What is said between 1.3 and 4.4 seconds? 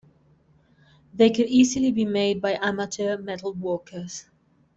easily be made by amateur metalworkers.